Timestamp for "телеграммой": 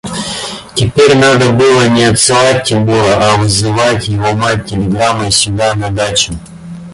4.65-5.29